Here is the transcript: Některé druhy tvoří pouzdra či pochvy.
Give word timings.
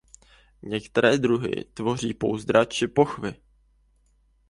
Některé 0.61 1.17
druhy 1.17 1.63
tvoří 1.73 2.13
pouzdra 2.13 2.65
či 2.65 2.87
pochvy. 2.87 3.35